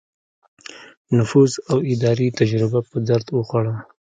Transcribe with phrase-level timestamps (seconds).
[1.17, 3.75] نفوذ او اداري تجربه په درد وخوړه.